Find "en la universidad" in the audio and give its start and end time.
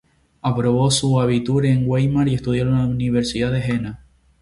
2.63-3.51